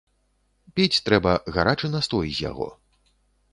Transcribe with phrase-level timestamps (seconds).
[0.77, 2.69] Піць трэба гарачы настой з яго.